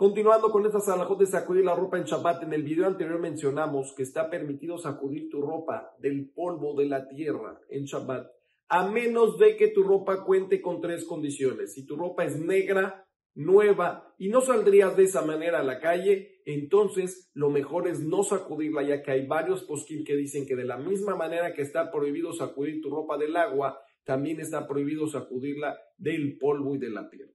Continuando 0.00 0.50
con 0.50 0.64
estas 0.64 0.88
alajot 0.88 1.18
de 1.18 1.26
sacudir 1.26 1.62
la 1.62 1.74
ropa 1.74 1.98
en 1.98 2.04
Shabbat, 2.04 2.42
en 2.44 2.54
el 2.54 2.62
video 2.62 2.86
anterior 2.86 3.20
mencionamos 3.20 3.92
que 3.94 4.02
está 4.02 4.30
permitido 4.30 4.78
sacudir 4.78 5.28
tu 5.28 5.42
ropa 5.42 5.94
del 5.98 6.30
polvo 6.30 6.74
de 6.74 6.86
la 6.86 7.06
tierra 7.06 7.60
en 7.68 7.84
Shabbat, 7.84 8.26
a 8.68 8.88
menos 8.88 9.38
de 9.38 9.56
que 9.56 9.68
tu 9.68 9.82
ropa 9.82 10.24
cuente 10.24 10.62
con 10.62 10.80
tres 10.80 11.04
condiciones. 11.04 11.74
Si 11.74 11.84
tu 11.84 11.96
ropa 11.96 12.24
es 12.24 12.40
negra, 12.40 13.06
nueva 13.34 14.14
y 14.18 14.28
no 14.28 14.40
saldrías 14.40 14.96
de 14.96 15.04
esa 15.04 15.22
manera 15.22 15.60
a 15.60 15.64
la 15.64 15.80
calle, 15.80 16.40
entonces 16.46 17.30
lo 17.34 17.50
mejor 17.50 17.86
es 17.86 18.00
no 18.00 18.22
sacudirla, 18.22 18.82
ya 18.82 19.02
que 19.02 19.10
hay 19.10 19.26
varios 19.26 19.64
posquil 19.64 20.04
que 20.04 20.16
dicen 20.16 20.46
que 20.46 20.56
de 20.56 20.64
la 20.64 20.78
misma 20.78 21.14
manera 21.14 21.52
que 21.52 21.62
está 21.62 21.90
prohibido 21.90 22.32
sacudir 22.32 22.80
tu 22.80 22.90
ropa 22.90 23.18
del 23.18 23.36
agua, 23.36 23.80
también 24.04 24.40
está 24.40 24.66
prohibido 24.66 25.06
sacudirla 25.08 25.78
del 25.96 26.38
polvo 26.38 26.74
y 26.74 26.78
de 26.78 26.90
la 26.90 27.08
tierra. 27.08 27.32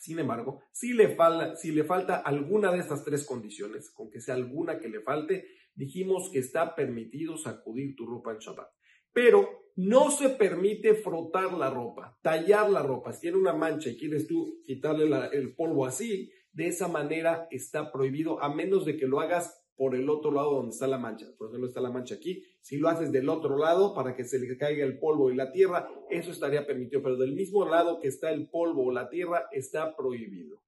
Sin 0.00 0.18
embargo, 0.18 0.60
si 0.72 0.92
le, 0.94 1.14
falta, 1.14 1.54
si 1.54 1.70
le 1.70 1.84
falta 1.84 2.16
alguna 2.16 2.72
de 2.72 2.78
estas 2.78 3.04
tres 3.04 3.24
condiciones, 3.24 3.90
con 3.90 4.10
que 4.10 4.20
sea 4.20 4.34
alguna 4.34 4.80
que 4.80 4.88
le 4.88 5.00
falte, 5.00 5.46
dijimos 5.74 6.28
que 6.32 6.40
está 6.40 6.74
permitido 6.74 7.36
sacudir 7.36 7.94
tu 7.94 8.06
ropa 8.06 8.32
en 8.32 8.38
Shabbat. 8.38 8.68
Pero 9.12 9.48
no 9.76 10.10
se 10.10 10.30
permite 10.30 10.94
frotar 10.94 11.52
la 11.52 11.70
ropa, 11.70 12.18
tallar 12.20 12.68
la 12.68 12.82
ropa. 12.82 13.12
Si 13.12 13.22
tiene 13.22 13.38
una 13.38 13.52
mancha 13.52 13.90
y 13.90 13.96
quieres 13.96 14.26
tú 14.26 14.62
quitarle 14.66 15.08
el 15.32 15.54
polvo 15.54 15.86
así, 15.86 16.30
de 16.52 16.66
esa 16.66 16.88
manera 16.88 17.46
está 17.50 17.92
prohibido, 17.92 18.42
a 18.42 18.52
menos 18.54 18.84
de 18.84 18.96
que 18.96 19.06
lo 19.06 19.20
hagas 19.20 19.61
por 19.76 19.94
el 19.94 20.08
otro 20.08 20.30
lado 20.32 20.54
donde 20.54 20.70
está 20.70 20.86
la 20.86 20.98
mancha. 20.98 21.26
Por 21.36 21.48
ejemplo, 21.48 21.68
está 21.68 21.80
la 21.80 21.90
mancha 21.90 22.14
aquí. 22.14 22.44
Si 22.60 22.76
lo 22.76 22.88
haces 22.88 23.10
del 23.10 23.28
otro 23.28 23.56
lado 23.56 23.94
para 23.94 24.14
que 24.14 24.24
se 24.24 24.38
le 24.38 24.56
caiga 24.56 24.84
el 24.84 24.98
polvo 24.98 25.30
y 25.30 25.34
la 25.34 25.50
tierra, 25.50 25.88
eso 26.10 26.30
estaría 26.30 26.66
permitido. 26.66 27.02
Pero 27.02 27.16
del 27.16 27.32
mismo 27.32 27.68
lado 27.68 27.98
que 27.98 28.08
está 28.08 28.30
el 28.30 28.48
polvo 28.48 28.86
o 28.86 28.92
la 28.92 29.08
tierra, 29.08 29.48
está 29.52 29.96
prohibido. 29.96 30.62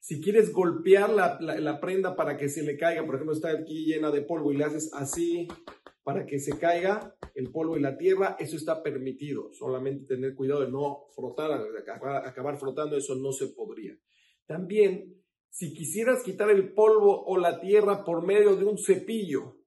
Si 0.00 0.20
quieres 0.20 0.52
golpear 0.52 1.10
la, 1.10 1.80
prenda 1.80 2.16
para 2.16 2.36
que 2.36 2.48
se 2.48 2.64
le 2.64 2.76
caiga, 2.76 3.06
por 3.06 3.14
ejemplo, 3.14 3.34
está 3.34 3.52
aquí 3.52 3.84
llena 3.84 4.10
de 4.10 4.22
polvo 4.22 4.52
y 4.52 4.56
le 4.56 4.64
haces 4.64 4.92
así 4.94 5.46
para 6.02 6.26
que 6.26 6.40
se 6.40 6.58
caiga 6.58 7.14
el 7.36 7.52
polvo 7.52 7.76
y 7.76 7.80
la 7.80 7.96
tierra, 7.96 8.36
eso 8.40 8.56
está 8.56 8.82
permitido. 8.82 9.52
Solamente 9.52 10.16
tener 10.16 10.34
cuidado 10.34 10.62
de 10.62 10.72
no 10.72 11.06
frotar, 11.14 11.52
acabar 12.24 12.58
frotando, 12.58 12.96
eso 12.96 13.14
no 13.14 13.30
se 13.30 13.46
podría. 13.48 13.96
También 14.44 15.22
si 15.52 15.74
quisieras 15.74 16.22
quitar 16.22 16.50
el 16.50 16.72
polvo 16.72 17.24
o 17.26 17.36
la 17.36 17.60
tierra 17.60 18.04
por 18.04 18.26
medio 18.26 18.56
de 18.56 18.64
un 18.64 18.78
cepillo, 18.78 19.58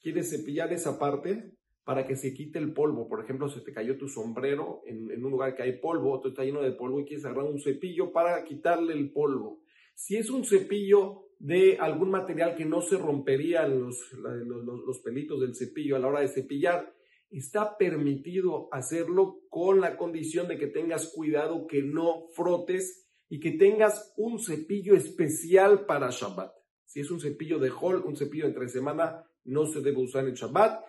quieres 0.00 0.30
cepillar 0.30 0.72
esa 0.72 0.96
parte 0.96 1.56
para 1.82 2.06
que 2.06 2.14
se 2.14 2.32
quite 2.32 2.60
el 2.60 2.72
polvo. 2.72 3.08
Por 3.08 3.24
ejemplo, 3.24 3.48
se 3.48 3.60
te 3.60 3.72
cayó 3.72 3.98
tu 3.98 4.06
sombrero 4.06 4.82
en, 4.86 5.24
un 5.24 5.32
lugar 5.32 5.56
que 5.56 5.64
hay 5.64 5.80
polvo, 5.80 6.20
todo 6.20 6.28
está 6.28 6.44
lleno 6.44 6.62
de 6.62 6.70
polvo 6.70 7.00
y 7.00 7.04
quieres 7.04 7.24
agarrar 7.24 7.50
un 7.50 7.60
cepillo 7.60 8.12
para 8.12 8.44
quitarle 8.44 8.94
el 8.94 9.10
polvo. 9.10 9.60
Si 9.96 10.16
es 10.16 10.30
un 10.30 10.44
cepillo 10.44 11.24
de 11.40 11.78
algún 11.80 12.10
material 12.12 12.54
que 12.54 12.64
no 12.64 12.80
se 12.80 12.96
romperían 12.96 13.80
los, 13.80 14.12
los 14.12 15.00
pelitos 15.00 15.40
del 15.40 15.56
cepillo 15.56 15.96
a 15.96 15.98
la 15.98 16.06
hora 16.06 16.20
de 16.20 16.28
cepillar, 16.28 16.94
está 17.30 17.76
permitido 17.76 18.68
hacerlo 18.70 19.40
con 19.48 19.80
la 19.80 19.96
condición 19.96 20.46
de 20.46 20.58
que 20.58 20.68
tengas 20.68 21.12
cuidado 21.12 21.66
que 21.66 21.82
no 21.82 22.28
frotes 22.36 23.03
y 23.34 23.40
que 23.40 23.50
tengas 23.50 24.14
un 24.16 24.38
cepillo 24.38 24.94
especial 24.94 25.86
para 25.86 26.10
Shabbat. 26.10 26.52
Si 26.84 27.00
es 27.00 27.10
un 27.10 27.18
cepillo 27.18 27.58
de 27.58 27.68
Hol, 27.68 28.04
un 28.06 28.16
cepillo 28.16 28.46
entre 28.46 28.68
semana, 28.68 29.28
no 29.42 29.66
se 29.66 29.80
debe 29.80 29.98
usar 29.98 30.28
en 30.28 30.34
Shabbat, 30.34 30.84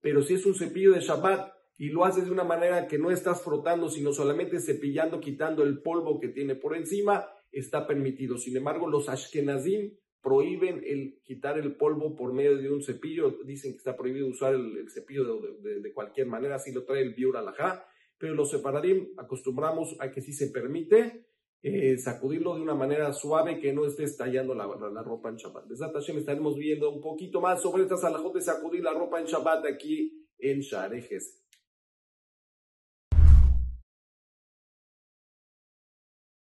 pero 0.00 0.22
si 0.22 0.32
es 0.32 0.46
un 0.46 0.54
cepillo 0.54 0.94
de 0.94 1.00
Shabbat 1.00 1.52
y 1.76 1.90
lo 1.90 2.06
haces 2.06 2.24
de 2.24 2.30
una 2.30 2.44
manera 2.44 2.86
que 2.88 2.96
no 2.96 3.10
estás 3.10 3.42
frotando, 3.42 3.90
sino 3.90 4.14
solamente 4.14 4.58
cepillando, 4.60 5.20
quitando 5.20 5.64
el 5.64 5.82
polvo 5.82 6.18
que 6.18 6.28
tiene 6.28 6.54
por 6.54 6.74
encima, 6.74 7.28
está 7.50 7.86
permitido. 7.86 8.38
Sin 8.38 8.56
embargo, 8.56 8.88
los 8.88 9.10
Ashkenazim 9.10 9.92
prohíben 10.22 10.82
el 10.86 11.20
quitar 11.22 11.58
el 11.58 11.76
polvo 11.76 12.16
por 12.16 12.32
medio 12.32 12.56
de 12.56 12.70
un 12.70 12.82
cepillo. 12.82 13.36
Dicen 13.44 13.72
que 13.72 13.76
está 13.76 13.98
prohibido 13.98 14.28
usar 14.28 14.54
el, 14.54 14.88
cepillo 14.88 15.42
de, 15.60 15.92
cualquier 15.92 16.26
manera, 16.26 16.54
así 16.54 16.72
lo 16.72 16.86
trae 16.86 17.02
el 17.02 17.12
Biur 17.12 17.36
Alajá. 17.36 17.84
Pero 18.16 18.34
los 18.34 18.50
separadim 18.50 19.08
acostumbramos 19.18 19.94
a 20.00 20.10
que 20.10 20.22
si 20.22 20.32
se 20.32 20.46
permite, 20.46 21.26
eh, 21.62 21.96
sacudirlo 21.98 22.56
de 22.56 22.62
una 22.62 22.74
manera 22.74 23.12
suave 23.12 23.60
que 23.60 23.72
no 23.72 23.86
esté 23.86 24.04
estallando 24.04 24.54
la, 24.54 24.66
la, 24.66 25.02
ropa 25.02 25.28
en 25.28 25.36
Shabbat. 25.36 25.66
Desde 25.66 25.90
Hashem 25.92 26.18
estaremos 26.18 26.56
viendo 26.56 26.90
un 26.90 27.00
poquito 27.00 27.40
más 27.40 27.62
sobre 27.62 27.84
estas 27.84 28.02
alajot 28.04 28.34
de 28.34 28.40
sacudir 28.40 28.82
la 28.82 28.92
ropa 28.92 29.20
en 29.20 29.26
Shabbat 29.26 29.66
aquí 29.66 30.26
en 30.38 30.60
Sharejes. 30.60 31.41